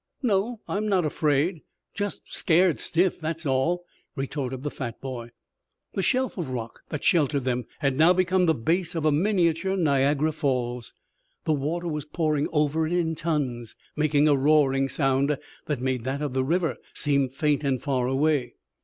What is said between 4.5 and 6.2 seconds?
the fat boy. The